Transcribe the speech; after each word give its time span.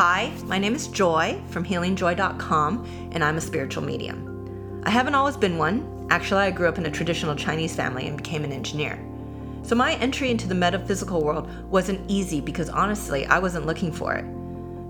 Hi, 0.00 0.32
my 0.44 0.58
name 0.58 0.76
is 0.76 0.86
Joy 0.86 1.42
from 1.48 1.64
healingjoy.com, 1.64 3.10
and 3.10 3.24
I'm 3.24 3.36
a 3.36 3.40
spiritual 3.40 3.82
medium. 3.82 4.80
I 4.84 4.90
haven't 4.90 5.16
always 5.16 5.36
been 5.36 5.58
one. 5.58 6.06
Actually, 6.08 6.42
I 6.42 6.52
grew 6.52 6.68
up 6.68 6.78
in 6.78 6.86
a 6.86 6.90
traditional 6.92 7.34
Chinese 7.34 7.74
family 7.74 8.06
and 8.06 8.16
became 8.16 8.44
an 8.44 8.52
engineer. 8.52 9.04
So 9.62 9.74
my 9.74 9.94
entry 9.94 10.30
into 10.30 10.46
the 10.46 10.54
metaphysical 10.54 11.24
world 11.24 11.50
wasn't 11.68 12.08
easy 12.08 12.40
because 12.40 12.68
honestly, 12.68 13.26
I 13.26 13.40
wasn't 13.40 13.66
looking 13.66 13.90
for 13.90 14.14
it. 14.14 14.24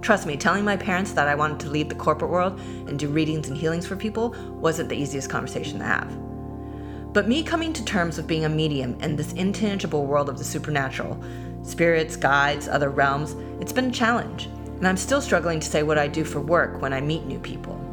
Trust 0.02 0.26
me, 0.26 0.36
telling 0.36 0.62
my 0.62 0.76
parents 0.76 1.12
that 1.12 1.26
I 1.26 1.34
wanted 1.34 1.60
to 1.60 1.70
leave 1.70 1.88
the 1.88 1.94
corporate 1.94 2.30
world 2.30 2.60
and 2.60 2.98
do 2.98 3.08
readings 3.08 3.48
and 3.48 3.56
healings 3.56 3.86
for 3.86 3.96
people 3.96 4.36
wasn't 4.60 4.90
the 4.90 4.96
easiest 4.98 5.30
conversation 5.30 5.78
to 5.78 5.86
have. 5.86 7.14
But 7.14 7.28
me 7.28 7.42
coming 7.42 7.72
to 7.72 7.82
terms 7.82 8.18
with 8.18 8.26
being 8.26 8.44
a 8.44 8.50
medium 8.50 9.00
in 9.00 9.16
this 9.16 9.32
intangible 9.32 10.04
world 10.04 10.28
of 10.28 10.36
the 10.36 10.44
supernatural, 10.44 11.18
spirits, 11.62 12.14
guides, 12.14 12.68
other 12.68 12.90
realms, 12.90 13.36
it's 13.58 13.72
been 13.72 13.86
a 13.86 13.90
challenge. 13.90 14.50
And 14.78 14.86
I'm 14.86 14.96
still 14.96 15.20
struggling 15.20 15.60
to 15.60 15.66
say 15.66 15.82
what 15.82 15.98
I 15.98 16.06
do 16.08 16.24
for 16.24 16.40
work 16.40 16.80
when 16.80 16.92
I 16.92 17.00
meet 17.00 17.26
new 17.26 17.40
people. 17.40 17.84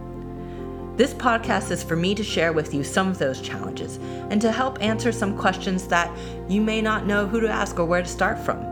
This 0.95 1.13
podcast 1.13 1.71
is 1.71 1.83
for 1.83 1.97
me 1.97 2.15
to 2.15 2.23
share 2.23 2.53
with 2.53 2.73
you 2.73 2.81
some 2.81 3.09
of 3.09 3.17
those 3.17 3.41
challenges 3.41 3.97
and 4.29 4.39
to 4.41 4.51
help 4.51 4.81
answer 4.81 5.11
some 5.11 5.37
questions 5.37 5.87
that 5.87 6.15
you 6.47 6.61
may 6.61 6.81
not 6.81 7.05
know 7.05 7.27
who 7.27 7.41
to 7.41 7.49
ask 7.49 7.79
or 7.79 7.85
where 7.85 8.01
to 8.01 8.07
start 8.07 8.39
from. 8.39 8.63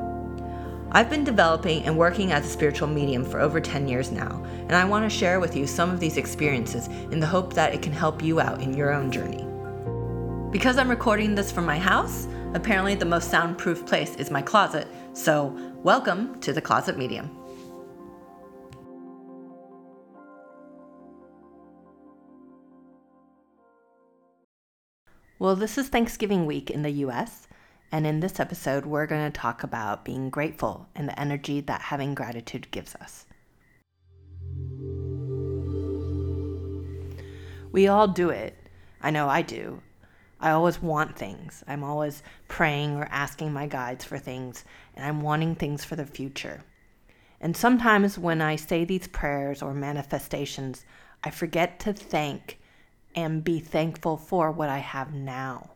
I've 0.91 1.09
been 1.09 1.23
developing 1.23 1.83
and 1.83 1.97
working 1.97 2.31
as 2.31 2.45
a 2.45 2.49
spiritual 2.49 2.87
medium 2.87 3.25
for 3.25 3.41
over 3.41 3.59
10 3.59 3.87
years 3.87 4.11
now, 4.11 4.41
and 4.45 4.73
I 4.73 4.85
want 4.85 5.03
to 5.03 5.17
share 5.17 5.39
with 5.39 5.55
you 5.55 5.65
some 5.65 5.89
of 5.89 5.99
these 5.99 6.17
experiences 6.17 6.87
in 7.11 7.19
the 7.19 7.27
hope 7.27 7.53
that 7.55 7.73
it 7.73 7.81
can 7.81 7.91
help 7.91 8.21
you 8.21 8.39
out 8.39 8.61
in 8.61 8.73
your 8.73 8.93
own 8.93 9.11
journey. 9.11 9.43
Because 10.51 10.77
I'm 10.77 10.89
recording 10.89 11.33
this 11.33 11.51
from 11.51 11.65
my 11.65 11.79
house, 11.79 12.27
apparently 12.53 12.93
the 12.93 13.05
most 13.05 13.31
soundproof 13.31 13.87
place 13.87 14.15
is 14.17 14.29
my 14.29 14.43
closet, 14.43 14.87
so 15.13 15.57
welcome 15.77 16.39
to 16.41 16.53
the 16.53 16.61
Closet 16.61 16.95
Medium. 16.95 17.42
Well, 25.43 25.57
this 25.57 25.77
is 25.77 25.89
Thanksgiving 25.89 26.45
week 26.45 26.69
in 26.71 26.83
the 26.83 27.03
US, 27.03 27.49
and 27.91 28.07
in 28.07 28.21
this 28.21 28.39
episode, 28.39 28.85
we're 28.85 29.05
going 29.05 29.29
to 29.29 29.39
talk 29.39 29.61
about 29.61 30.05
being 30.05 30.29
grateful 30.29 30.87
and 30.95 31.05
the 31.05 31.19
energy 31.19 31.59
that 31.59 31.81
having 31.81 32.15
gratitude 32.15 32.71
gives 32.71 32.95
us. 32.95 33.25
We 37.73 37.89
all 37.89 38.07
do 38.07 38.29
it. 38.29 38.55
I 39.01 39.11
know 39.11 39.27
I 39.27 39.41
do. 39.41 39.81
I 40.39 40.51
always 40.51 40.81
want 40.81 41.17
things. 41.17 41.61
I'm 41.67 41.83
always 41.83 42.23
praying 42.47 42.95
or 42.95 43.09
asking 43.11 43.51
my 43.51 43.67
guides 43.67 44.05
for 44.05 44.17
things, 44.17 44.63
and 44.95 45.05
I'm 45.05 45.19
wanting 45.19 45.55
things 45.55 45.83
for 45.83 45.97
the 45.97 46.05
future. 46.05 46.63
And 47.41 47.57
sometimes 47.57 48.17
when 48.17 48.41
I 48.41 48.55
say 48.55 48.85
these 48.85 49.09
prayers 49.09 49.61
or 49.61 49.73
manifestations, 49.73 50.85
I 51.21 51.31
forget 51.31 51.81
to 51.81 51.91
thank 51.91 52.59
and 53.15 53.43
be 53.43 53.59
thankful 53.59 54.17
for 54.17 54.51
what 54.51 54.69
I 54.69 54.79
have 54.79 55.13
now. 55.13 55.71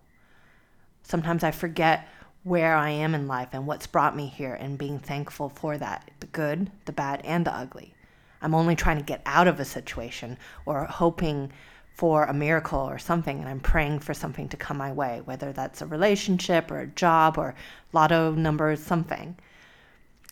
Sometimes 1.04 1.44
I 1.44 1.52
forget 1.52 2.08
where 2.44 2.76
I 2.76 2.90
am 2.90 3.14
in 3.14 3.28
life 3.28 3.50
and 3.52 3.68
what's 3.68 3.88
brought 3.88 4.16
me 4.16 4.28
here 4.28 4.54
and 4.54 4.78
being 4.78 5.00
thankful 5.00 5.50
for 5.50 5.78
that 5.78 6.10
the 6.20 6.28
good, 6.28 6.72
the 6.86 6.92
bad, 6.92 7.22
and 7.24 7.46
the 7.46 7.54
ugly. 7.54 7.94
I'm 8.42 8.56
only 8.56 8.76
trying 8.76 8.98
to 8.98 9.04
get 9.04 9.22
out 9.26 9.48
of 9.48 9.60
a 9.60 9.66
situation 9.66 10.38
or 10.66 10.86
hoping 10.86 11.52
for 11.94 12.26
a 12.26 12.34
miracle 12.34 12.80
or 12.80 13.00
something 13.00 13.40
and 13.40 13.50
I'm 13.50 13.60
praying 13.60 14.00
for 14.00 14.14
something 14.14 14.48
to 14.50 14.58
come 14.58 14.78
my 14.78 14.92
way, 14.92 15.22
whether 15.26 15.52
that's 15.52 15.82
a 15.82 15.88
relationship 15.88 16.70
or 16.70 16.80
a 16.80 16.88
job 16.88 17.38
or 17.38 17.56
lotto 17.92 18.32
numbers, 18.34 18.82
something. 18.82 19.36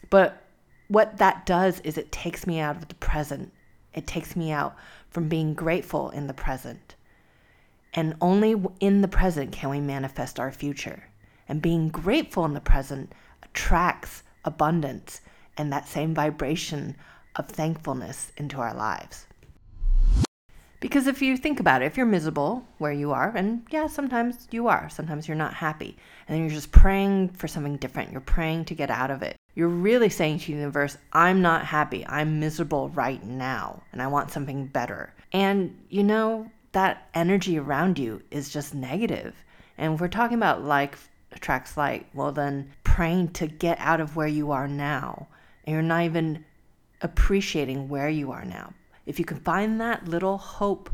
But 0.10 0.42
what 0.88 1.18
that 1.18 1.46
does 1.46 1.80
is 1.82 1.98
it 1.98 2.12
takes 2.12 2.46
me 2.46 2.60
out 2.60 2.76
of 2.76 2.88
the 2.88 2.96
present. 2.96 3.52
It 3.94 4.06
takes 4.06 4.36
me 4.36 4.52
out 4.52 4.76
from 5.10 5.28
being 5.28 5.54
grateful 5.54 6.12
in 6.12 6.28
the 6.28 6.34
present. 6.34 6.95
And 7.96 8.16
only 8.20 8.62
in 8.82 9.02
the 9.02 9.08
present 9.08 9.54
can 9.54 9.70
we 9.70 9.80
manifest 9.80 10.40
our 10.40 10.52
future. 10.52 11.06
And 11.48 11.62
being 11.62 11.88
grateful 11.88 12.46
in 12.46 12.54
the 12.54 12.60
present 12.60 13.14
attracts 13.42 14.24
abundance 14.44 15.22
and 15.58 15.72
that 15.72 15.88
same 15.88 16.14
vibration 16.14 16.98
of 17.38 17.48
thankfulness 17.48 18.32
into 18.38 18.60
our 18.60 18.74
lives. 18.74 19.26
Because 20.82 21.08
if 21.08 21.22
you 21.22 21.38
think 21.38 21.60
about 21.60 21.82
it, 21.82 21.86
if 21.86 21.98
you're 21.98 22.06
miserable 22.06 22.68
where 22.78 22.92
you 22.92 23.12
are, 23.12 23.36
and 23.36 23.66
yeah, 23.72 23.88
sometimes 23.88 24.48
you 24.52 24.68
are, 24.68 24.90
sometimes 24.90 25.28
you're 25.28 25.36
not 25.36 25.54
happy, 25.54 25.98
and 26.28 26.36
then 26.36 26.42
you're 26.42 26.54
just 26.54 26.72
praying 26.72 27.30
for 27.30 27.48
something 27.48 27.78
different, 27.78 28.12
you're 28.12 28.22
praying 28.22 28.66
to 28.66 28.76
get 28.76 28.92
out 28.92 29.10
of 29.10 29.24
it. 29.24 29.36
You're 29.56 29.70
really 29.70 30.10
saying 30.10 30.40
to 30.40 30.48
the 30.48 30.52
universe, 30.54 30.98
I'm 31.14 31.42
not 31.42 31.66
happy, 31.66 32.06
I'm 32.08 32.40
miserable 32.40 32.90
right 32.90 33.24
now, 33.24 33.82
and 33.94 34.02
I 34.02 34.08
want 34.08 34.32
something 34.32 34.68
better. 34.68 35.14
And 35.32 35.76
you 35.90 36.04
know, 36.04 36.52
that 36.76 37.08
energy 37.14 37.58
around 37.58 37.98
you 37.98 38.22
is 38.32 38.50
just 38.50 38.76
negative. 38.76 39.34
And 39.78 39.98
we're 39.98 40.10
talking 40.10 40.38
about 40.38 40.62
like 40.62 40.98
attracts 41.32 41.78
like, 41.78 42.08
well, 42.14 42.34
then 42.34 42.70
praying 42.84 43.30
to 43.30 43.48
get 43.48 43.80
out 43.80 44.02
of 44.02 44.18
where 44.18 44.28
you 44.28 44.52
are 44.52 44.68
now, 44.68 45.28
and 45.64 45.74
you're 45.74 45.82
not 45.82 46.04
even 46.04 46.44
appreciating 47.02 47.88
where 47.88 48.10
you 48.10 48.32
are 48.32 48.44
now. 48.44 48.74
If 49.06 49.20
you 49.20 49.26
can 49.26 49.40
find 49.40 49.80
that 49.80 50.10
little 50.10 50.38
hope 50.38 50.90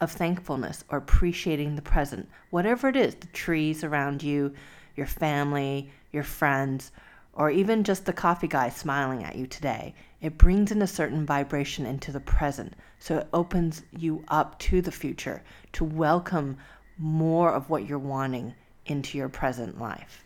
of 0.00 0.12
thankfulness 0.12 0.84
or 0.88 0.98
appreciating 0.98 1.74
the 1.74 1.82
present, 1.82 2.28
whatever 2.50 2.88
it 2.88 2.96
is 2.96 3.16
the 3.16 3.26
trees 3.28 3.82
around 3.82 4.22
you, 4.22 4.54
your 4.94 5.06
family, 5.06 5.90
your 6.12 6.22
friends, 6.22 6.92
or 7.36 7.50
even 7.50 7.84
just 7.84 8.06
the 8.06 8.12
coffee 8.12 8.46
guy 8.46 8.68
smiling 8.68 9.24
at 9.24 9.36
you 9.36 9.46
today, 9.46 9.94
it 10.20 10.38
brings 10.38 10.70
in 10.70 10.82
a 10.82 10.86
certain 10.86 11.26
vibration 11.26 11.84
into 11.84 12.12
the 12.12 12.20
present. 12.20 12.74
So 12.98 13.18
it 13.18 13.28
opens 13.32 13.82
you 13.96 14.24
up 14.28 14.58
to 14.60 14.80
the 14.80 14.92
future 14.92 15.42
to 15.72 15.84
welcome 15.84 16.56
more 16.96 17.52
of 17.52 17.68
what 17.68 17.86
you're 17.86 17.98
wanting 17.98 18.54
into 18.86 19.18
your 19.18 19.28
present 19.28 19.80
life. 19.80 20.24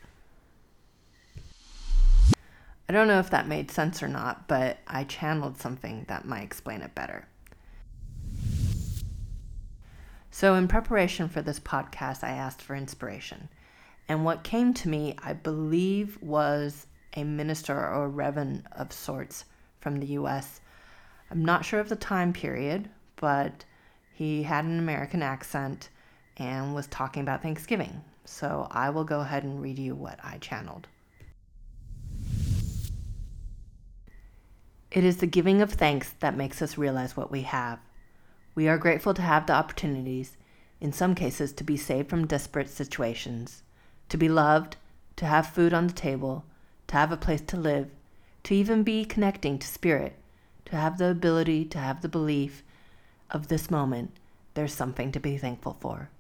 I 2.88 2.92
don't 2.92 3.08
know 3.08 3.19
if 3.19 3.30
that 3.30 3.48
made 3.48 3.70
sense 3.70 4.02
or 4.02 4.08
not, 4.08 4.48
but 4.48 4.78
I 4.86 5.04
channeled 5.04 5.58
something 5.58 6.06
that 6.08 6.25
might 6.25 6.42
explain 6.42 6.80
it 6.80 6.94
better. 6.94 7.26
So, 10.30 10.54
in 10.54 10.69
preparation 10.69 11.28
for 11.28 11.42
this 11.42 11.58
podcast, 11.58 12.22
I 12.22 12.30
asked 12.30 12.62
for 12.62 12.76
inspiration. 12.76 13.48
And 14.08 14.25
what 14.25 14.42
came 14.42 14.72
to 14.75 14.88
me, 14.88 15.16
I 15.22 15.32
believe, 15.32 16.16
was 16.22 16.86
a 17.20 17.24
minister 17.24 17.74
or 17.74 18.04
a 18.04 18.08
reverend 18.08 18.64
of 18.72 18.92
sorts 18.92 19.44
from 19.80 20.00
the 20.00 20.06
US. 20.08 20.60
I'm 21.30 21.44
not 21.44 21.64
sure 21.64 21.80
of 21.80 21.88
the 21.88 21.96
time 21.96 22.32
period, 22.32 22.88
but 23.16 23.64
he 24.12 24.42
had 24.42 24.64
an 24.64 24.78
American 24.78 25.22
accent 25.22 25.90
and 26.36 26.74
was 26.74 26.86
talking 26.86 27.22
about 27.22 27.42
Thanksgiving. 27.42 28.02
So 28.24 28.68
I 28.70 28.90
will 28.90 29.04
go 29.04 29.20
ahead 29.20 29.44
and 29.44 29.60
read 29.60 29.78
you 29.78 29.94
what 29.94 30.18
I 30.22 30.38
channeled. 30.38 30.86
It 34.90 35.04
is 35.04 35.18
the 35.18 35.26
giving 35.26 35.60
of 35.60 35.72
thanks 35.72 36.10
that 36.20 36.36
makes 36.36 36.62
us 36.62 36.78
realize 36.78 37.16
what 37.16 37.30
we 37.30 37.42
have. 37.42 37.78
We 38.54 38.68
are 38.68 38.78
grateful 38.78 39.14
to 39.14 39.22
have 39.22 39.46
the 39.46 39.52
opportunities, 39.52 40.36
in 40.80 40.92
some 40.92 41.14
cases, 41.14 41.52
to 41.54 41.64
be 41.64 41.76
saved 41.76 42.08
from 42.08 42.26
desperate 42.26 42.70
situations, 42.70 43.62
to 44.08 44.16
be 44.16 44.28
loved, 44.28 44.76
to 45.16 45.26
have 45.26 45.46
food 45.46 45.74
on 45.74 45.88
the 45.88 45.92
table, 45.92 46.44
to 46.88 46.97
have 46.97 47.12
a 47.12 47.16
place 47.16 47.41
to 47.43 47.56
live, 47.56 47.88
to 48.44 48.54
even 48.54 48.82
be 48.82 49.04
connecting 49.04 49.59
to 49.59 49.66
spirit, 49.66 50.15
to 50.66 50.76
have 50.76 50.99
the 50.99 51.10
ability 51.10 51.65
to 51.66 51.78
have 51.78 52.03
the 52.03 52.09
belief 52.09 52.62
of 53.31 53.49
this 53.49 53.71
moment, 53.71 54.10
there's 54.54 54.75
something 54.75 55.12
to 55.12 55.21
be 55.21 55.38
thankful 55.38 55.76
for. 55.81 56.10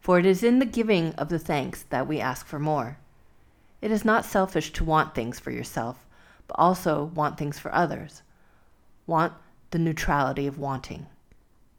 For 0.00 0.18
it 0.18 0.26
is 0.26 0.42
in 0.42 0.58
the 0.58 0.66
giving 0.66 1.14
of 1.14 1.28
the 1.28 1.38
thanks 1.38 1.84
that 1.90 2.06
we 2.06 2.20
ask 2.20 2.46
for 2.46 2.58
more. 2.58 2.98
It 3.80 3.90
is 3.90 4.04
not 4.04 4.24
selfish 4.24 4.72
to 4.72 4.84
want 4.84 5.14
things 5.14 5.38
for 5.38 5.50
yourself 5.50 6.06
but 6.50 6.58
also 6.58 7.04
want 7.14 7.38
things 7.38 7.60
for 7.60 7.72
others. 7.72 8.22
Want 9.06 9.34
the 9.70 9.78
neutrality 9.78 10.48
of 10.48 10.58
wanting. 10.58 11.06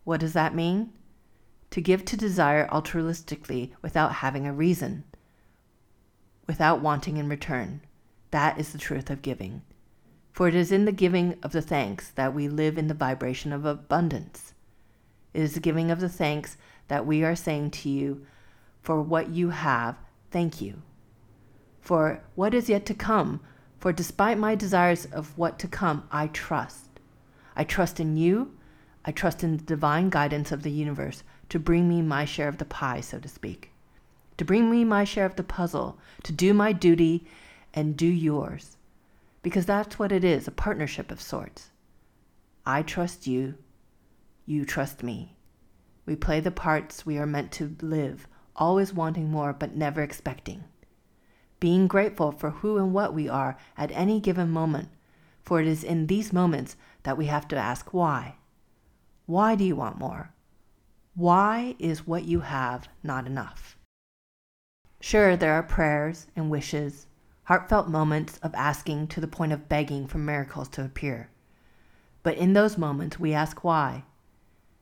What 0.06 0.22
does 0.22 0.32
that 0.32 0.56
mean? 0.56 0.94
To 1.72 1.82
give 1.82 2.06
to 2.06 2.16
desire 2.16 2.70
altruistically 2.70 3.72
without 3.82 4.14
having 4.14 4.48
a 4.48 4.54
reason, 4.54 5.04
without 6.48 6.82
wanting 6.82 7.18
in 7.18 7.30
return. 7.30 7.82
That 8.32 8.60
is 8.60 8.72
the 8.72 8.78
truth 8.78 9.10
of 9.10 9.22
giving. 9.22 9.62
For 10.32 10.48
it 10.48 10.56
is 10.56 10.72
in 10.72 10.86
the 10.86 10.92
giving 10.92 11.38
of 11.44 11.52
the 11.52 11.62
thanks 11.62 12.10
that 12.12 12.34
we 12.34 12.48
live 12.48 12.78
in 12.78 12.88
the 12.88 12.94
vibration 12.94 13.52
of 13.52 13.66
abundance. 13.66 14.54
It 15.34 15.42
is 15.42 15.54
the 15.54 15.60
giving 15.60 15.92
of 15.92 16.00
the 16.00 16.10
thanks 16.10 16.58
that 16.88 17.06
we 17.06 17.24
are 17.24 17.36
saying 17.36 17.72
to 17.72 17.90
you, 17.90 18.26
for 18.82 19.02
what 19.02 19.30
you 19.30 19.50
have, 19.50 19.98
thank 20.32 20.62
you. 20.62 20.82
For 21.80 22.24
what 22.36 22.54
is 22.54 22.70
yet 22.70 22.86
to 22.88 22.94
come, 22.94 23.42
for 23.80 23.92
despite 23.92 24.38
my 24.38 24.56
desires 24.56 25.06
of 25.06 25.38
what 25.38 25.60
to 25.60 25.68
come, 25.68 26.08
I 26.12 26.28
trust. 26.28 27.00
I 27.56 27.64
trust 27.64 28.00
in 28.00 28.18
you. 28.18 28.58
I 29.04 29.12
trust 29.12 29.44
in 29.44 29.58
the 29.58 29.64
divine 29.64 30.10
guidance 30.10 30.52
of 30.52 30.64
the 30.64 30.72
universe 30.72 31.24
to 31.50 31.60
bring 31.60 31.90
me 31.90 32.02
my 32.02 32.24
share 32.24 32.48
of 32.48 32.60
the 32.60 32.66
pie, 32.66 33.02
so 33.02 33.20
to 33.20 33.28
speak, 33.28 33.71
to 34.38 34.46
bring 34.46 34.70
me 34.70 34.84
my 34.84 35.04
share 35.04 35.26
of 35.26 35.36
the 35.36 35.44
puzzle, 35.44 36.00
to 36.24 36.32
do 36.32 36.54
my 36.54 36.72
duty 36.72 37.26
and 37.74 37.98
do 37.98 38.08
yours, 38.08 38.78
Because 39.44 39.66
that's 39.66 39.98
what 39.98 40.12
it 40.12 40.24
is 40.24 40.48
a 40.48 40.52
partnership 40.52 41.12
of 41.12 41.22
sorts. 41.22 41.72
I 42.66 42.84
trust 42.84 43.26
you, 43.28 43.56
you 44.46 44.66
trust 44.66 45.02
me. 45.04 45.36
We 46.06 46.16
play 46.16 46.40
the 46.40 46.52
parts 46.52 47.06
we 47.06 47.18
are 47.18 47.26
meant 47.26 47.52
to 47.54 47.76
live, 47.82 48.28
always 48.56 48.94
wanting 48.94 49.32
more 49.32 49.54
but 49.54 49.76
never 49.76 50.02
expecting. 50.02 50.64
Being 51.60 51.88
grateful 51.88 52.32
for 52.32 52.50
who 52.50 52.78
and 52.78 52.94
what 52.94 53.14
we 53.14 53.30
are 53.30 53.58
at 53.78 53.92
any 53.92 54.20
given 54.20 54.50
moment, 54.50 54.90
for 55.44 55.62
it 55.62 55.68
is 55.68 55.84
in 55.84 56.08
these 56.08 56.34
moments 56.34 56.76
that 57.04 57.18
we 57.18 57.28
have 57.28 57.48
to 57.50 57.56
ask 57.56 57.94
why. 57.94 58.36
Why 59.26 59.56
do 59.56 59.64
you 59.64 59.76
want 59.76 60.00
more? 60.00 60.34
Why 61.16 61.76
is 61.80 62.08
what 62.08 62.26
you 62.26 62.42
have 62.42 62.90
not 63.04 63.26
enough? 63.26 63.78
Sure, 65.04 65.36
there 65.36 65.54
are 65.54 65.64
prayers 65.64 66.28
and 66.36 66.52
wishes, 66.52 67.08
heartfelt 67.46 67.90
moments 67.90 68.38
of 68.44 68.54
asking 68.54 69.08
to 69.08 69.20
the 69.20 69.28
point 69.28 69.52
of 69.52 69.68
begging 69.68 70.06
for 70.06 70.20
miracles 70.20 70.70
to 70.70 70.86
appear. 70.86 71.28
But 72.22 72.38
in 72.38 72.54
those 72.54 72.78
moments, 72.78 73.20
we 73.20 73.34
ask 73.34 73.64
why. 73.64 74.04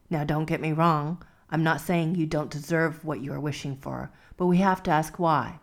Now, 0.09 0.25
don't 0.25 0.43
get 0.43 0.59
me 0.59 0.73
wrong, 0.73 1.23
I'm 1.49 1.63
not 1.63 1.79
saying 1.79 2.15
you 2.15 2.25
don't 2.25 2.51
deserve 2.51 3.05
what 3.05 3.21
you 3.21 3.31
are 3.31 3.39
wishing 3.39 3.77
for, 3.77 4.11
but 4.35 4.47
we 4.47 4.57
have 4.57 4.83
to 4.83 4.91
ask 4.91 5.17
why. 5.19 5.61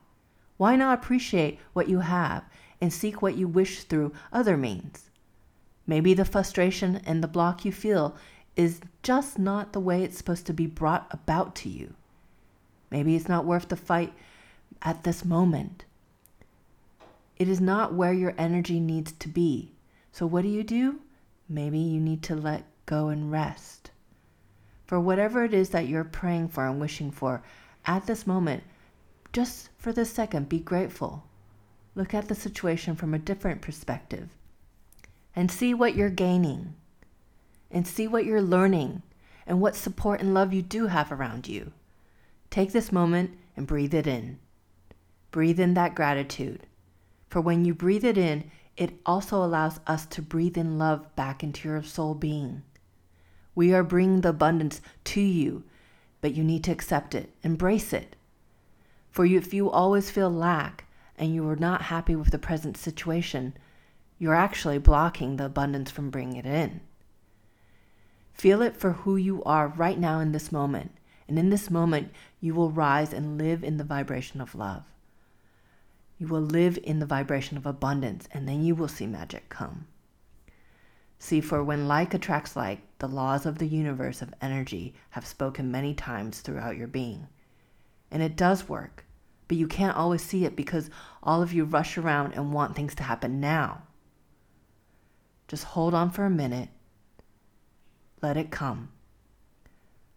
Why 0.56 0.74
not 0.74 0.98
appreciate 0.98 1.60
what 1.74 1.90
you 1.90 2.00
have 2.00 2.42
and 2.80 2.90
seek 2.90 3.20
what 3.20 3.36
you 3.36 3.46
wish 3.46 3.84
through 3.84 4.14
other 4.32 4.56
means? 4.56 5.10
Maybe 5.86 6.14
the 6.14 6.24
frustration 6.24 7.02
and 7.04 7.22
the 7.22 7.28
block 7.28 7.66
you 7.66 7.72
feel 7.72 8.16
is 8.56 8.80
just 9.02 9.38
not 9.38 9.74
the 9.74 9.80
way 9.80 10.02
it's 10.02 10.16
supposed 10.16 10.46
to 10.46 10.54
be 10.54 10.66
brought 10.66 11.06
about 11.10 11.54
to 11.56 11.68
you. 11.68 11.92
Maybe 12.90 13.14
it's 13.16 13.28
not 13.28 13.44
worth 13.44 13.68
the 13.68 13.76
fight 13.76 14.14
at 14.82 15.05
this 15.05 15.25
moment. 15.25 15.84
It 17.37 17.49
is 17.49 17.61
not 17.61 17.94
where 17.94 18.12
your 18.12 18.34
energy 18.38 18.81
needs 18.81 19.12
to 19.12 19.28
be. 19.28 19.73
So, 20.12 20.26
what 20.26 20.43
do 20.43 20.49
you 20.49 20.62
do? 20.62 21.00
Maybe 21.49 21.78
you 21.78 22.00
need 22.00 22.23
to 22.25 22.34
let 22.34 22.64
go 22.87 23.08
and 23.08 23.31
rest. 23.31 23.90
For 24.87 24.99
whatever 25.00 25.44
it 25.44 25.52
is 25.52 25.70
that 25.70 25.88
you're 25.88 26.05
praying 26.05 26.49
for 26.49 26.67
and 26.67 26.81
wishing 26.81 27.11
for, 27.11 27.43
at 27.84 28.06
this 28.06 28.26
moment, 28.26 28.62
just 29.32 29.69
for 29.76 29.93
this 29.93 30.11
second, 30.11 30.49
be 30.49 30.58
grateful. 30.58 31.25
Look 31.94 32.14
at 32.14 32.28
the 32.28 32.34
situation 32.34 32.96
from 32.96 33.12
a 33.12 33.19
different 33.19 33.61
perspective 33.61 34.28
and 35.34 35.50
see 35.50 35.75
what 35.75 35.94
you're 35.94 36.11
gaining 36.11 36.75
and 37.70 37.87
see 37.87 38.08
what 38.08 38.25
you're 38.25 38.43
learning 38.43 39.02
and 39.46 39.61
what 39.61 39.76
support 39.76 40.20
and 40.20 40.32
love 40.32 40.52
you 40.52 40.62
do 40.62 40.87
have 40.87 41.12
around 41.12 41.46
you. 41.46 41.73
Take 42.50 42.73
this 42.73 42.90
moment 42.90 43.37
and 43.56 43.67
breathe 43.67 43.94
it 43.94 44.06
in. 44.06 44.38
Breathe 45.36 45.60
in 45.60 45.74
that 45.74 45.94
gratitude. 45.94 46.66
For 47.28 47.42
when 47.42 47.66
you 47.66 47.74
breathe 47.74 48.06
it 48.06 48.16
in, 48.16 48.50
it 48.74 48.98
also 49.04 49.44
allows 49.44 49.80
us 49.86 50.06
to 50.06 50.22
breathe 50.22 50.56
in 50.56 50.78
love 50.78 51.14
back 51.14 51.42
into 51.42 51.68
your 51.68 51.82
soul 51.82 52.14
being. 52.14 52.62
We 53.54 53.74
are 53.74 53.84
bringing 53.84 54.22
the 54.22 54.30
abundance 54.30 54.80
to 55.04 55.20
you, 55.20 55.64
but 56.22 56.32
you 56.32 56.42
need 56.42 56.64
to 56.64 56.72
accept 56.72 57.14
it, 57.14 57.34
embrace 57.42 57.92
it. 57.92 58.16
For 59.10 59.26
if 59.26 59.52
you 59.52 59.68
always 59.68 60.10
feel 60.10 60.30
lack 60.30 60.86
and 61.18 61.34
you 61.34 61.46
are 61.50 61.56
not 61.56 61.82
happy 61.82 62.16
with 62.16 62.30
the 62.30 62.38
present 62.38 62.78
situation, 62.78 63.58
you're 64.18 64.34
actually 64.34 64.78
blocking 64.78 65.36
the 65.36 65.44
abundance 65.44 65.90
from 65.90 66.08
bringing 66.08 66.36
it 66.36 66.46
in. 66.46 66.80
Feel 68.32 68.62
it 68.62 68.74
for 68.74 68.92
who 68.92 69.16
you 69.16 69.42
are 69.44 69.68
right 69.68 69.98
now 69.98 70.18
in 70.18 70.32
this 70.32 70.50
moment. 70.50 70.92
And 71.28 71.38
in 71.38 71.50
this 71.50 71.68
moment, 71.68 72.10
you 72.40 72.54
will 72.54 72.70
rise 72.70 73.12
and 73.12 73.36
live 73.36 73.62
in 73.62 73.76
the 73.76 73.84
vibration 73.84 74.40
of 74.40 74.54
love. 74.54 74.84
You 76.18 76.28
will 76.28 76.40
live 76.40 76.78
in 76.82 76.98
the 76.98 77.06
vibration 77.06 77.56
of 77.56 77.66
abundance, 77.66 78.28
and 78.32 78.48
then 78.48 78.64
you 78.64 78.74
will 78.74 78.88
see 78.88 79.06
magic 79.06 79.48
come. 79.48 79.86
See, 81.18 81.40
for 81.40 81.62
when 81.62 81.88
like 81.88 82.14
attracts 82.14 82.56
like, 82.56 82.80
the 82.98 83.08
laws 83.08 83.46
of 83.46 83.58
the 83.58 83.66
universe 83.66 84.22
of 84.22 84.34
energy 84.40 84.94
have 85.10 85.26
spoken 85.26 85.70
many 85.70 85.94
times 85.94 86.40
throughout 86.40 86.76
your 86.76 86.88
being. 86.88 87.28
And 88.10 88.22
it 88.22 88.36
does 88.36 88.68
work, 88.68 89.04
but 89.48 89.56
you 89.56 89.66
can't 89.66 89.96
always 89.96 90.22
see 90.22 90.44
it 90.44 90.56
because 90.56 90.90
all 91.22 91.42
of 91.42 91.52
you 91.52 91.64
rush 91.64 91.98
around 91.98 92.32
and 92.32 92.52
want 92.52 92.74
things 92.74 92.94
to 92.96 93.02
happen 93.02 93.40
now. 93.40 93.82
Just 95.48 95.64
hold 95.64 95.94
on 95.94 96.10
for 96.10 96.24
a 96.24 96.30
minute 96.30 96.68
let 98.22 98.36
it 98.36 98.50
come. 98.50 98.88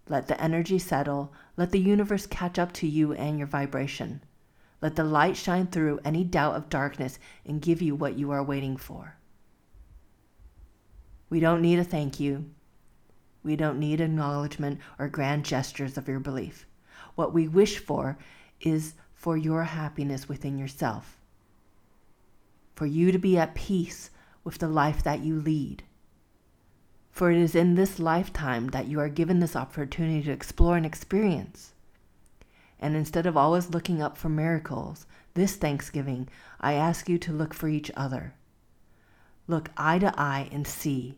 Let 0.07 0.28
the 0.28 0.42
energy 0.42 0.80
settle. 0.80 1.34
Let 1.57 1.72
the 1.72 1.80
universe 1.80 2.25
catch 2.25 2.57
up 2.57 2.72
to 2.74 2.88
you 2.88 3.13
and 3.13 3.38
your 3.38 3.48
vibration. 3.48 4.24
Let 4.81 4.96
the 4.96 5.04
light 5.04 5.36
shine 5.36 5.68
through 5.68 6.00
any 6.06 6.24
doubt 6.24 6.56
of 6.56 6.70
darkness 6.70 7.20
and 7.46 7.62
give 7.62 7.81
you 7.81 7.96
what 7.96 8.18
you 8.18 8.31
are 8.31 8.44
waiting 8.44 8.78
for. 8.78 9.18
We 11.30 11.40
don't 11.40 11.62
need 11.62 11.80
a 11.80 11.84
thank 11.84 12.20
you. 12.20 12.50
We 13.44 13.56
don't 13.56 13.80
need 13.80 14.02
acknowledgement 14.02 14.80
or 14.98 15.08
grand 15.08 15.46
gestures 15.46 15.98
of 15.98 16.08
your 16.08 16.20
belief. 16.20 16.66
What 17.16 17.34
we 17.34 17.48
wish 17.48 17.78
for 17.78 18.18
is 18.62 18.96
for 19.14 19.38
your 19.38 19.64
happiness 19.64 20.30
within 20.30 20.58
yourself, 20.58 21.18
for 22.75 22.86
you 22.86 23.12
to 23.12 23.20
be 23.20 23.38
at 23.38 23.56
peace 23.56 24.10
with 24.44 24.58
the 24.60 24.68
life 24.68 25.04
that 25.04 25.20
you 25.20 25.40
lead, 25.40 25.84
for 27.12 27.30
it 27.30 27.38
is 27.38 27.54
in 27.54 27.75
this 27.75 28.00
lifetime 28.00 28.70
that 28.70 28.88
you 28.88 29.00
are 29.00 29.10
given 29.10 29.40
this 29.40 29.56
opportunity 29.56 30.24
to 30.24 30.32
explore 30.32 30.78
and 30.78 30.86
experience. 30.86 31.74
And 32.80 32.96
instead 32.96 33.26
of 33.26 33.36
always 33.36 33.70
looking 33.70 34.02
up 34.02 34.18
for 34.18 34.30
miracles, 34.30 35.06
this 35.34 35.56
Thanksgiving, 35.56 36.30
I 36.60 36.74
ask 36.74 37.10
you 37.10 37.18
to 37.20 37.34
look 37.34 37.54
for 37.54 37.68
each 37.68 37.92
other. 37.96 38.34
Look 39.48 39.70
eye 39.78 40.00
to 40.00 40.14
eye 40.20 40.50
and 40.52 40.66
see. 40.66 41.18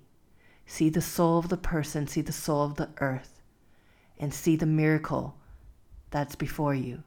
See 0.66 0.90
the 0.90 1.02
soul 1.02 1.38
of 1.38 1.50
the 1.50 1.58
person, 1.58 2.08
see 2.08 2.22
the 2.22 2.32
soul 2.32 2.64
of 2.64 2.76
the 2.76 2.90
earth, 3.00 3.42
and 4.18 4.34
see 4.34 4.56
the 4.56 4.66
miracle 4.66 5.36
that's 6.12 6.36
before 6.36 6.74
you. 6.74 7.04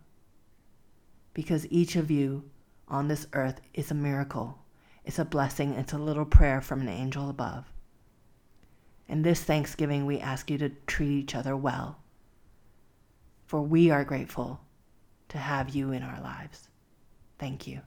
Because 1.32 1.66
each 1.70 1.96
of 1.96 2.10
you 2.10 2.44
on 2.88 3.08
this 3.08 3.26
earth 3.32 3.60
is 3.72 3.90
a 3.90 3.94
miracle. 3.94 4.58
It's 5.04 5.18
a 5.18 5.24
blessing, 5.24 5.74
it's 5.74 5.92
a 5.92 5.98
little 5.98 6.24
prayer 6.24 6.60
from 6.60 6.80
an 6.80 6.88
angel 6.88 7.28
above. 7.28 7.72
And 9.08 9.24
this 9.24 9.42
Thanksgiving, 9.42 10.06
we 10.06 10.18
ask 10.18 10.50
you 10.50 10.58
to 10.58 10.70
treat 10.86 11.10
each 11.10 11.34
other 11.34 11.56
well, 11.56 11.98
for 13.46 13.60
we 13.60 13.90
are 13.90 14.04
grateful 14.04 14.60
to 15.28 15.38
have 15.38 15.70
you 15.70 15.92
in 15.92 16.02
our 16.02 16.20
lives. 16.20 16.68
Thank 17.38 17.66
you. 17.66 17.80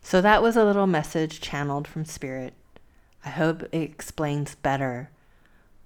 So, 0.00 0.20
that 0.20 0.42
was 0.42 0.56
a 0.56 0.64
little 0.64 0.86
message 0.86 1.40
channeled 1.40 1.88
from 1.88 2.04
Spirit. 2.04 2.54
I 3.24 3.30
hope 3.30 3.62
it 3.64 3.74
explains 3.74 4.54
better 4.54 5.10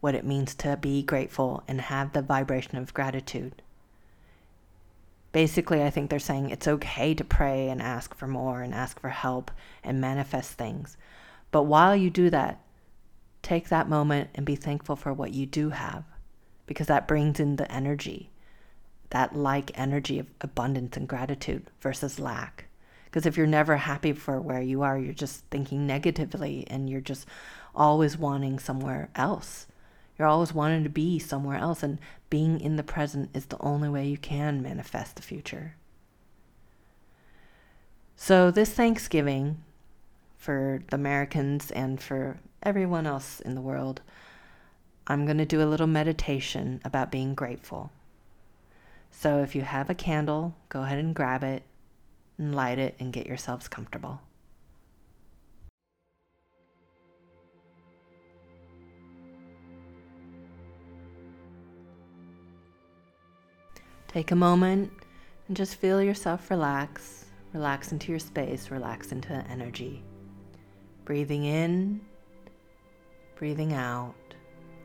what 0.01 0.15
it 0.15 0.27
means 0.27 0.55
to 0.57 0.77
be 0.77 1.03
grateful 1.03 1.63
and 1.67 1.81
have 1.81 2.13
the 2.13 2.21
vibration 2.21 2.77
of 2.77 2.93
gratitude. 2.93 3.63
Basically, 5.33 5.83
I 5.83 5.91
think 5.91 6.11
they're 6.11 6.19
saying 6.19 6.51
it's 6.51 6.69
okay 6.69 7.15
to 7.15 7.25
pray 7.25 7.69
and 7.69 7.81
ask 7.81 8.15
for 8.15 8.27
more 8.27 8.61
and 8.61 8.75
ask 8.75 9.01
for 9.01 9.09
help 9.09 9.51
and 9.83 10.01
manifest 10.01 10.53
things. 10.53 10.97
But 11.51 11.63
while 11.63 11.97
you 11.97 12.11
do 12.11 12.29
that, 12.31 12.61
take 13.43 13.69
that 13.69 13.89
moment 13.89 14.31
and 14.35 14.45
be 14.45 14.57
thankful 14.57 14.97
for 14.97 15.15
what 15.15 15.33
you 15.33 15.47
do 15.47 15.71
have 15.71 16.05
because 16.71 16.87
that 16.87 17.09
brings 17.09 17.41
in 17.41 17.57
the 17.57 17.69
energy, 17.73 18.31
that 19.09 19.35
like 19.35 19.73
energy 19.75 20.21
of 20.21 20.29
abundance 20.41 20.97
and 20.97 21.09
gratitude 21.09 21.67
versus 21.81 22.21
lack. 22.21 22.67
Because 23.07 23.27
if 23.27 23.37
you're 23.37 23.49
never 23.49 23.77
happy 23.77 24.13
for 24.13 24.41
where 24.41 24.63
you 24.63 24.83
are, 24.83 24.97
you're 24.97 25.13
just 25.13 25.43
thinking 25.51 25.85
negatively 25.85 26.65
and 26.71 26.89
you're 26.89 27.01
just 27.01 27.27
always 27.75 28.17
wanting 28.17 28.61
somewhere 28.61 29.09
else. 29.17 29.67
You're 30.17 30.29
always 30.29 30.55
wanting 30.55 30.85
to 30.85 30.89
be 30.89 31.19
somewhere 31.19 31.59
else, 31.59 31.83
and 31.83 31.99
being 32.29 32.61
in 32.61 32.77
the 32.77 32.85
present 32.85 33.31
is 33.35 33.47
the 33.47 33.59
only 33.59 33.89
way 33.89 34.07
you 34.07 34.17
can 34.17 34.63
manifest 34.63 35.17
the 35.17 35.23
future. 35.23 35.75
So, 38.15 38.53
this 38.53 38.71
Thanksgiving, 38.71 39.61
for 40.39 40.85
the 40.89 40.95
Americans 40.95 41.73
and 41.73 42.01
for 42.01 42.39
everyone 42.63 43.09
else 43.09 43.41
in 43.41 43.57
the 43.57 43.61
world, 43.61 44.03
I'm 45.11 45.27
going 45.27 45.39
to 45.39 45.45
do 45.45 45.61
a 45.61 45.67
little 45.67 45.89
meditation 45.89 46.81
about 46.85 47.11
being 47.11 47.35
grateful. 47.35 47.91
So 49.11 49.41
if 49.43 49.57
you 49.57 49.63
have 49.63 49.91
a 49.91 49.95
candle, 49.95 50.55
go 50.69 50.85
ahead 50.85 51.01
and 51.01 51.13
grab 51.13 51.43
it 51.43 51.65
and 52.39 52.55
light 52.55 52.79
it 52.79 52.95
and 53.01 53.13
get 53.13 53.27
yourselves 53.27 53.67
comfortable. 53.67 54.21
Take 64.07 64.31
a 64.31 64.37
moment 64.37 64.93
and 65.49 65.57
just 65.57 65.75
feel 65.75 66.01
yourself 66.01 66.49
relax. 66.51 67.25
Relax 67.53 67.91
into 67.91 68.13
your 68.13 68.21
space, 68.21 68.71
relax 68.71 69.11
into 69.11 69.33
energy. 69.51 70.05
Breathing 71.05 71.47
in 71.47 72.01
breathing 73.41 73.73
out, 73.73 74.13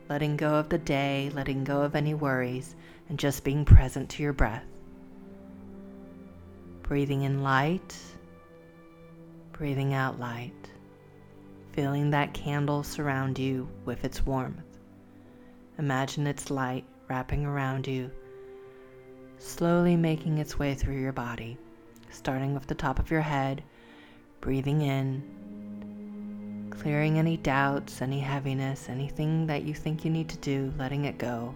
letting 0.08 0.36
go 0.36 0.54
of 0.54 0.68
the 0.68 0.78
day, 0.78 1.30
letting 1.34 1.64
go 1.64 1.82
of 1.82 1.94
any 1.94 2.14
worries, 2.14 2.74
and 3.08 3.18
just 3.18 3.44
being 3.44 3.64
present 3.64 4.10
to 4.10 4.22
your 4.22 4.32
breath. 4.32 4.64
Breathing 6.82 7.22
in 7.22 7.42
light, 7.42 7.96
Breathing 9.58 9.94
out 9.94 10.20
light, 10.20 10.70
feeling 11.72 12.10
that 12.10 12.34
candle 12.34 12.82
surround 12.82 13.38
you 13.38 13.66
with 13.86 14.04
its 14.04 14.26
warmth. 14.26 14.78
Imagine 15.78 16.26
its 16.26 16.50
light 16.50 16.84
wrapping 17.08 17.46
around 17.46 17.86
you, 17.86 18.10
slowly 19.38 19.96
making 19.96 20.36
its 20.36 20.58
way 20.58 20.74
through 20.74 21.00
your 21.00 21.14
body, 21.14 21.56
starting 22.10 22.52
with 22.52 22.66
the 22.66 22.74
top 22.74 22.98
of 22.98 23.10
your 23.10 23.22
head, 23.22 23.62
breathing 24.42 24.82
in, 24.82 25.22
clearing 26.80 27.18
any 27.18 27.36
doubts, 27.36 28.02
any 28.02 28.20
heaviness, 28.20 28.88
anything 28.88 29.46
that 29.46 29.64
you 29.64 29.74
think 29.74 30.04
you 30.04 30.10
need 30.10 30.28
to 30.28 30.36
do, 30.38 30.72
letting 30.78 31.04
it 31.04 31.18
go. 31.18 31.54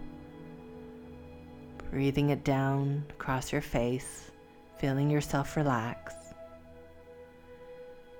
Breathing 1.89 2.29
it 2.29 2.43
down 2.43 3.05
across 3.09 3.51
your 3.51 3.61
face, 3.61 4.31
feeling 4.79 5.09
yourself 5.09 5.55
relax. 5.55 6.13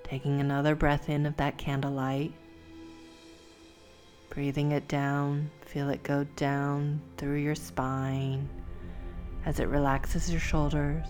Taking 0.04 0.40
another 0.40 0.74
breath 0.74 1.08
in 1.08 1.26
of 1.26 1.36
that 1.38 1.58
candlelight. 1.58 2.32
Breathing 4.30 4.72
it 4.72 4.88
down, 4.88 5.50
feel 5.62 5.90
it 5.90 6.02
go 6.02 6.24
down 6.36 7.00
through 7.16 7.38
your 7.38 7.54
spine 7.54 8.48
as 9.44 9.60
it 9.60 9.68
relaxes 9.68 10.30
your 10.30 10.40
shoulders. 10.40 11.06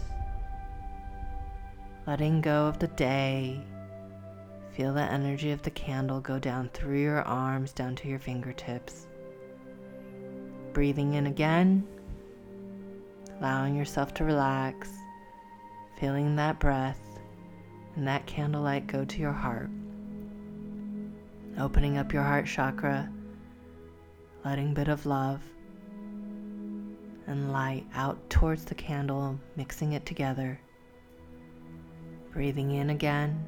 Letting 2.06 2.40
go 2.40 2.66
of 2.66 2.78
the 2.78 2.88
day. 2.88 3.60
Feel 4.72 4.94
the 4.94 5.02
energy 5.02 5.50
of 5.50 5.60
the 5.62 5.70
candle 5.70 6.20
go 6.20 6.38
down 6.38 6.70
through 6.72 7.00
your 7.00 7.22
arms, 7.22 7.72
down 7.72 7.94
to 7.96 8.08
your 8.08 8.18
fingertips. 8.18 9.06
Breathing 10.72 11.12
in 11.12 11.26
again, 11.26 11.86
allowing 13.38 13.76
yourself 13.76 14.14
to 14.14 14.24
relax, 14.24 14.90
feeling 16.00 16.36
that 16.36 16.58
breath 16.58 17.00
and 17.96 18.08
that 18.08 18.26
candlelight 18.26 18.86
go 18.86 19.04
to 19.04 19.18
your 19.18 19.32
heart. 19.32 19.68
Opening 21.58 21.98
up 21.98 22.14
your 22.14 22.22
heart 22.22 22.46
chakra, 22.46 23.12
letting 24.42 24.72
bit 24.72 24.88
of 24.88 25.04
love 25.04 25.42
and 27.26 27.52
light 27.52 27.86
out 27.94 28.18
towards 28.30 28.64
the 28.64 28.74
candle, 28.74 29.38
mixing 29.54 29.92
it 29.92 30.06
together. 30.06 30.58
Breathing 32.32 32.70
in 32.70 32.88
again, 32.88 33.44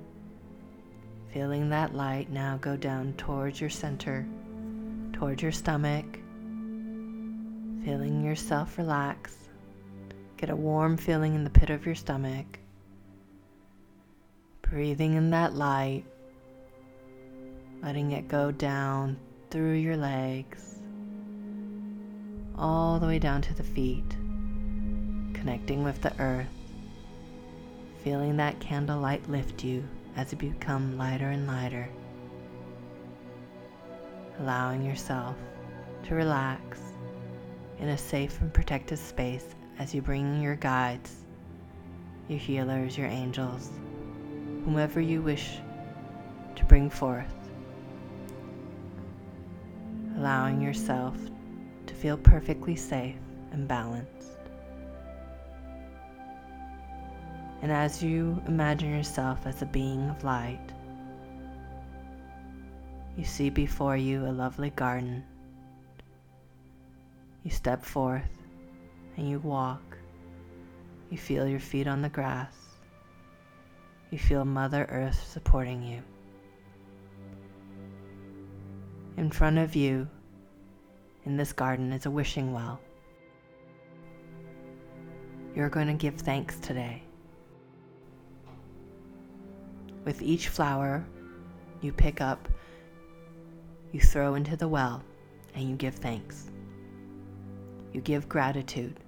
feeling 1.34 1.68
that 1.68 1.96
light 1.96 2.30
now 2.30 2.56
go 2.58 2.76
down 2.76 3.12
towards 3.14 3.60
your 3.60 3.68
center, 3.68 4.24
towards 5.12 5.42
your 5.42 5.50
stomach, 5.50 6.04
feeling 7.84 8.22
yourself 8.24 8.78
relax. 8.78 9.36
Get 10.36 10.50
a 10.50 10.54
warm 10.54 10.96
feeling 10.96 11.34
in 11.34 11.42
the 11.42 11.50
pit 11.50 11.70
of 11.70 11.84
your 11.84 11.96
stomach. 11.96 12.60
Breathing 14.62 15.14
in 15.14 15.30
that 15.30 15.54
light, 15.54 16.04
letting 17.82 18.12
it 18.12 18.28
go 18.28 18.52
down 18.52 19.16
through 19.50 19.74
your 19.74 19.96
legs, 19.96 20.76
all 22.56 23.00
the 23.00 23.08
way 23.08 23.18
down 23.18 23.42
to 23.42 23.54
the 23.54 23.64
feet, 23.64 24.08
connecting 25.34 25.82
with 25.82 26.00
the 26.00 26.16
earth, 26.20 26.46
feeling 28.04 28.36
that 28.36 28.60
candlelight 28.60 29.28
lift 29.28 29.64
you 29.64 29.82
as 30.16 30.33
you 30.33 30.38
become 30.38 30.97
lighter 30.97 31.30
and 31.30 31.47
lighter, 31.47 31.88
allowing 34.40 34.85
yourself 34.85 35.37
to 36.04 36.14
relax 36.14 36.80
in 37.78 37.88
a 37.88 37.99
safe 37.99 38.40
and 38.40 38.52
protected 38.52 38.99
space 38.99 39.54
as 39.78 39.94
you 39.94 40.02
bring 40.02 40.40
your 40.40 40.56
guides, 40.56 41.25
your 42.28 42.38
healers, 42.38 42.97
your 42.97 43.09
angels 43.09 43.71
whomever 44.64 45.00
you 45.00 45.21
wish 45.21 45.59
to 46.56 46.64
bring 46.64 46.88
forth, 46.88 47.35
allowing 50.16 50.61
yourself 50.61 51.16
to 51.87 51.94
feel 51.94 52.16
perfectly 52.16 52.75
safe 52.75 53.16
and 53.52 53.68
balanced. 53.68 54.43
And 57.64 57.73
as 57.73 58.00
you 58.00 58.40
imagine 58.47 58.90
yourself 58.90 59.47
as 59.47 59.62
a 59.62 59.66
being 59.66 60.09
of 60.11 60.23
light, 60.23 60.61
you 63.16 63.25
see 63.25 63.49
before 63.49 63.97
you 63.97 64.26
a 64.26 64.28
lovely 64.28 64.71
garden. 64.71 65.25
You 67.42 67.50
step 67.50 67.83
forth 67.83 68.38
and 69.16 69.28
you 69.28 69.40
walk. 69.40 69.97
You 71.11 71.18
feel 71.18 71.49
your 71.49 71.59
feet 71.59 71.88
on 71.88 72.02
the 72.02 72.09
grass 72.09 72.64
you 74.14 74.18
feel 74.18 74.44
Mother 74.44 74.87
Earth 74.90 75.21
supporting 75.28 75.83
you. 75.83 76.00
In 79.16 79.28
front 79.28 79.59
of 79.59 79.75
you, 79.75 80.09
in 81.25 81.37
this 81.37 81.52
garden, 81.52 81.92
is 81.92 82.06
a 82.06 82.11
wishing 82.11 82.52
well. 82.52 82.80
You're 85.56 85.68
going 85.68 85.88
to 85.88 85.94
give 85.94 86.14
thanks 86.14 86.61
today. 86.61 87.03
With 90.04 90.20
each 90.20 90.49
flower 90.49 91.04
you 91.80 91.92
pick 91.92 92.20
up, 92.20 92.49
you 93.92 94.00
throw 94.00 94.34
into 94.34 94.56
the 94.56 94.68
well 94.68 95.02
and 95.54 95.68
you 95.68 95.76
give 95.76 95.94
thanks. 95.94 96.50
You 97.92 98.00
give 98.00 98.28
gratitude 98.28 99.00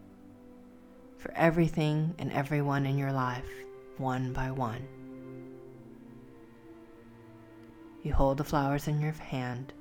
for 1.18 1.32
everything 1.32 2.14
and 2.18 2.32
everyone 2.32 2.86
in 2.86 2.96
your 2.96 3.12
life, 3.12 3.48
one 3.98 4.32
by 4.32 4.50
one. 4.50 4.86
You 8.02 8.14
hold 8.14 8.38
the 8.38 8.44
flowers 8.44 8.86
in 8.86 9.00
your 9.00 9.12
hand 9.12 9.72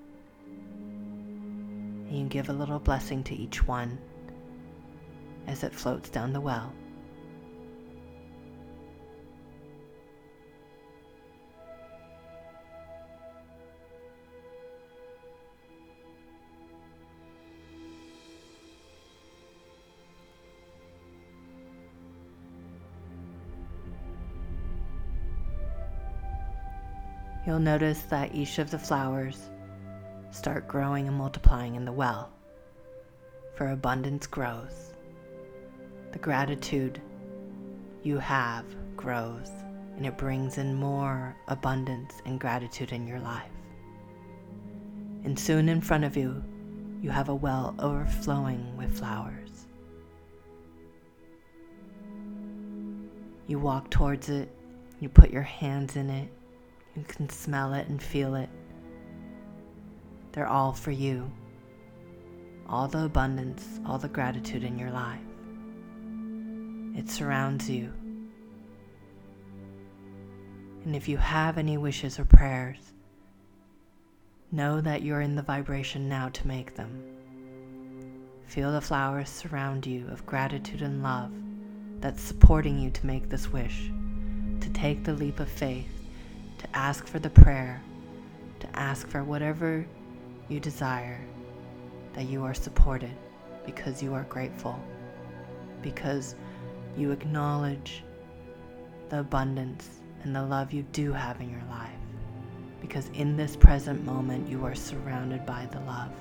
and 2.07 2.17
you 2.17 2.25
give 2.25 2.49
a 2.49 2.53
little 2.53 2.79
blessing 2.79 3.23
to 3.25 3.35
each 3.35 3.65
one 3.67 3.99
as 5.47 5.63
it 5.63 5.73
floats 5.73 6.09
down 6.09 6.33
the 6.33 6.41
well. 6.41 6.73
You'll 27.55 27.63
notice 27.63 28.01
that 28.01 28.35
each 28.35 28.59
of 28.59 28.69
the 28.69 28.77
flowers 28.77 29.49
start 30.29 30.67
growing 30.67 31.07
and 31.07 31.15
multiplying 31.15 31.75
in 31.75 31.85
the 31.85 31.91
well. 31.91 32.29
For 33.53 33.69
abundance 33.69 34.27
grows. 34.27 34.91
The 36.11 36.19
gratitude 36.19 37.01
you 38.03 38.17
have 38.17 38.65
grows 38.97 39.49
and 39.95 40.05
it 40.05 40.17
brings 40.17 40.57
in 40.57 40.75
more 40.75 41.33
abundance 41.47 42.15
and 42.25 42.41
gratitude 42.41 42.91
in 42.91 43.07
your 43.07 43.21
life. 43.21 43.49
And 45.23 45.39
soon 45.39 45.69
in 45.69 45.79
front 45.79 46.03
of 46.03 46.17
you, 46.17 46.43
you 47.01 47.09
have 47.09 47.29
a 47.29 47.35
well 47.35 47.73
overflowing 47.79 48.75
with 48.75 48.97
flowers. 48.99 49.65
You 53.47 53.59
walk 53.59 53.89
towards 53.91 54.27
it, 54.27 54.49
you 54.99 55.07
put 55.07 55.31
your 55.31 55.41
hands 55.41 55.95
in 55.95 56.09
it, 56.09 56.29
you 56.95 57.03
can 57.03 57.29
smell 57.29 57.73
it 57.73 57.87
and 57.87 58.01
feel 58.01 58.35
it. 58.35 58.49
They're 60.31 60.47
all 60.47 60.71
for 60.71 60.91
you. 60.91 61.29
All 62.67 62.87
the 62.87 63.05
abundance, 63.05 63.79
all 63.85 63.97
the 63.97 64.07
gratitude 64.07 64.63
in 64.63 64.79
your 64.79 64.91
life. 64.91 65.19
It 66.97 67.09
surrounds 67.09 67.69
you. 67.69 67.91
And 70.85 70.95
if 70.95 71.09
you 71.09 71.17
have 71.17 71.57
any 71.57 71.77
wishes 71.77 72.17
or 72.17 72.25
prayers, 72.25 72.93
know 74.51 74.79
that 74.79 75.01
you're 75.01 75.21
in 75.21 75.35
the 75.35 75.41
vibration 75.41 76.07
now 76.07 76.29
to 76.29 76.47
make 76.47 76.75
them. 76.75 77.03
Feel 78.47 78.71
the 78.71 78.79
flowers 78.81 79.29
surround 79.29 79.85
you 79.85 80.07
of 80.09 80.25
gratitude 80.25 80.81
and 80.81 81.03
love 81.03 81.31
that's 81.99 82.21
supporting 82.21 82.79
you 82.79 82.89
to 82.91 83.05
make 83.05 83.29
this 83.29 83.51
wish, 83.51 83.91
to 84.61 84.69
take 84.69 85.03
the 85.03 85.13
leap 85.13 85.39
of 85.39 85.49
faith 85.49 86.04
to 86.65 86.77
ask 86.77 87.05
for 87.05 87.19
the 87.19 87.29
prayer, 87.29 87.79
to 88.59 88.67
ask 88.79 89.07
for 89.07 89.23
whatever 89.23 89.85
you 90.49 90.59
desire, 90.59 91.19
that 92.13 92.23
you 92.23 92.43
are 92.43 92.55
supported 92.55 93.11
because 93.65 94.01
you 94.01 94.13
are 94.15 94.23
grateful, 94.23 94.79
because 95.83 96.33
you 96.97 97.11
acknowledge 97.11 98.03
the 99.09 99.19
abundance 99.19 100.01
and 100.23 100.35
the 100.35 100.41
love 100.41 100.73
you 100.73 100.81
do 100.91 101.11
have 101.11 101.39
in 101.39 101.51
your 101.51 101.63
life, 101.69 101.91
because 102.81 103.09
in 103.13 103.37
this 103.37 103.55
present 103.55 104.03
moment 104.03 104.49
you 104.49 104.65
are 104.65 104.75
surrounded 104.75 105.45
by 105.45 105.67
the 105.71 105.79
love. 105.81 106.11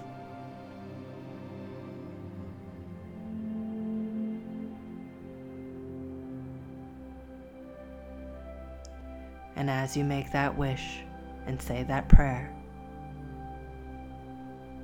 And 9.57 9.71
as 9.71 9.97
you 9.97 10.05
make 10.05 10.33
that 10.33 10.57
wish 10.57 11.01
and 11.47 11.61
say 11.61 11.85
that 11.85 12.09
prayer, 12.09 12.53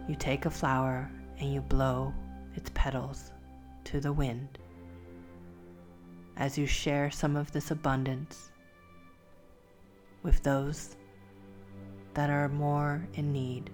you 0.09 0.15
take 0.15 0.47
a 0.47 0.51
flower 0.51 1.11
and 1.39 1.53
you 1.53 1.61
blow 1.61 2.13
its 2.55 2.71
petals 2.75 3.33
to 3.85 4.01
the 4.01 4.13
wind. 4.13 4.59
As 6.37 6.57
you 6.57 6.67
share 6.67 7.11
some 7.11 7.37
of 7.37 7.53
this 7.53 7.71
abundance 7.71 8.51
with 10.23 10.43
those 10.43 10.97
that 12.15 12.31
are 12.31 12.49
more 12.49 13.07
in 13.15 13.33
need, 13.33 13.71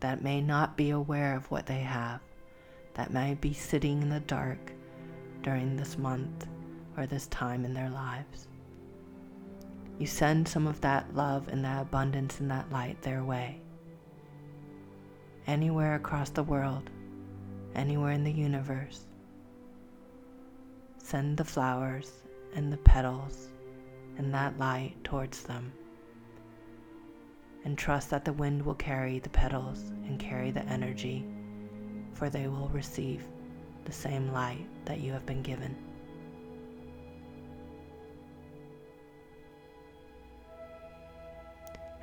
that 0.00 0.22
may 0.22 0.40
not 0.40 0.76
be 0.76 0.90
aware 0.90 1.36
of 1.36 1.50
what 1.50 1.66
they 1.66 1.80
have, 1.80 2.20
that 2.94 3.12
may 3.12 3.34
be 3.34 3.52
sitting 3.52 4.02
in 4.02 4.08
the 4.08 4.20
dark 4.20 4.72
during 5.42 5.76
this 5.76 5.96
month 5.98 6.46
or 6.96 7.06
this 7.06 7.26
time 7.28 7.64
in 7.64 7.72
their 7.74 7.90
lives. 7.90 8.48
You 9.98 10.06
send 10.06 10.46
some 10.46 10.66
of 10.66 10.80
that 10.82 11.14
love 11.14 11.48
and 11.48 11.64
that 11.64 11.80
abundance 11.80 12.40
and 12.40 12.50
that 12.50 12.70
light 12.70 13.00
their 13.00 13.24
way. 13.24 13.60
Anywhere 15.46 15.94
across 15.94 16.28
the 16.28 16.42
world, 16.42 16.90
anywhere 17.74 18.12
in 18.12 18.22
the 18.22 18.32
universe, 18.32 19.06
send 20.98 21.36
the 21.36 21.44
flowers 21.44 22.12
and 22.54 22.70
the 22.70 22.76
petals 22.78 23.48
and 24.18 24.34
that 24.34 24.58
light 24.58 24.96
towards 25.02 25.44
them. 25.44 25.72
And 27.64 27.78
trust 27.78 28.10
that 28.10 28.24
the 28.24 28.32
wind 28.32 28.64
will 28.64 28.74
carry 28.74 29.18
the 29.18 29.30
petals 29.30 29.92
and 30.04 30.20
carry 30.20 30.50
the 30.50 30.64
energy, 30.66 31.24
for 32.12 32.28
they 32.28 32.48
will 32.48 32.68
receive 32.68 33.22
the 33.86 33.92
same 33.92 34.30
light 34.32 34.66
that 34.84 35.00
you 35.00 35.12
have 35.12 35.26
been 35.26 35.42
given. 35.42 35.74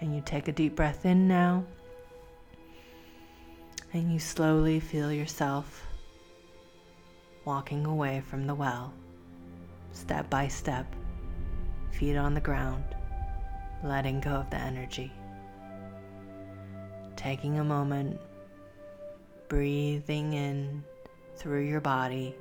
And 0.04 0.14
you 0.14 0.22
take 0.26 0.50
a 0.50 0.52
deep 0.52 0.76
breath 0.76 1.06
in 1.06 1.30
now. 1.30 1.64
And 3.94 4.12
you 4.12 4.20
slowly 4.20 4.82
feel 4.82 5.14
yourself 5.14 5.82
walking 7.46 7.86
away 7.86 8.22
from 8.28 8.46
the 8.46 8.54
well, 8.54 8.94
step 9.94 10.30
by 10.30 10.50
step, 10.50 10.94
feet 11.94 12.18
on 12.18 12.34
the 12.34 12.42
ground, 12.42 12.84
letting 13.82 14.20
go 14.20 14.32
of 14.32 14.50
the 14.50 14.58
energy. 14.58 15.10
Taking 17.16 17.60
a 17.60 17.64
moment, 17.64 18.20
breathing 19.48 20.34
in 20.34 20.84
through 21.38 21.64
your 21.64 21.80
body, 21.80 22.36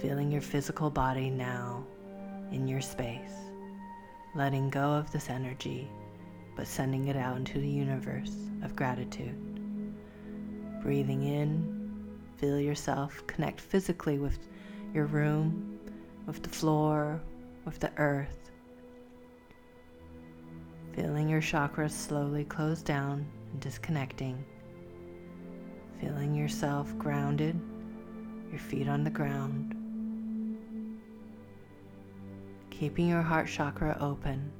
feeling 0.00 0.32
your 0.32 0.40
physical 0.40 0.88
body 0.88 1.28
now 1.28 1.84
in 2.52 2.66
your 2.66 2.80
space 2.80 3.43
letting 4.34 4.68
go 4.68 4.92
of 4.92 5.12
this 5.12 5.30
energy, 5.30 5.88
but 6.56 6.66
sending 6.66 7.08
it 7.08 7.16
out 7.16 7.36
into 7.36 7.60
the 7.60 7.68
universe 7.68 8.34
of 8.62 8.74
gratitude. 8.74 9.36
Breathing 10.82 11.22
in, 11.22 12.18
feel 12.36 12.58
yourself 12.58 13.24
connect 13.26 13.60
physically 13.60 14.18
with 14.18 14.38
your 14.92 15.06
room, 15.06 15.78
with 16.26 16.42
the 16.42 16.48
floor, 16.48 17.20
with 17.64 17.78
the 17.78 17.92
earth. 17.96 18.50
Feeling 20.94 21.28
your 21.28 21.40
chakras 21.40 21.92
slowly 21.92 22.44
close 22.44 22.82
down 22.82 23.26
and 23.52 23.60
disconnecting. 23.60 24.44
Feeling 26.00 26.34
yourself 26.34 26.96
grounded, 26.98 27.58
your 28.50 28.60
feet 28.60 28.88
on 28.88 29.04
the 29.04 29.10
ground 29.10 29.76
keeping 32.78 33.08
your 33.08 33.22
heart 33.22 33.46
chakra 33.46 33.96
open 34.00 34.50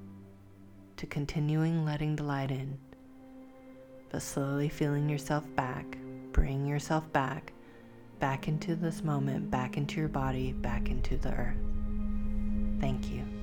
to 0.96 1.04
continuing 1.06 1.84
letting 1.84 2.14
the 2.14 2.22
light 2.22 2.52
in, 2.52 2.78
but 4.10 4.22
slowly 4.22 4.68
feeling 4.68 5.08
yourself 5.08 5.44
back, 5.56 5.98
bring 6.30 6.64
yourself 6.64 7.12
back, 7.12 7.52
back 8.20 8.46
into 8.46 8.76
this 8.76 9.02
moment, 9.02 9.50
back 9.50 9.76
into 9.76 9.98
your 9.98 10.08
body, 10.08 10.52
back 10.52 10.90
into 10.90 11.16
the 11.16 11.32
earth. 11.32 11.56
Thank 12.80 13.10
you. 13.10 13.33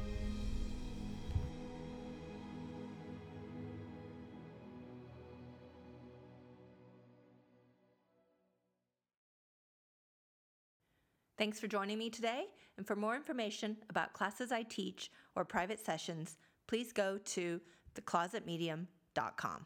Thanks 11.42 11.60
for 11.60 11.66
joining 11.66 11.98
me 11.98 12.12
today. 12.12 12.46
And 12.78 12.86
for 12.86 12.96
more 12.96 13.16
information 13.16 13.76
about 13.90 14.14
classes 14.14 14.52
I 14.52 14.62
teach 14.62 15.10
or 15.36 15.44
private 15.44 15.84
sessions, 15.84 16.38
please 16.68 16.94
go 16.94 17.18
to 17.18 17.60
theclosetmedium.com. 17.96 19.66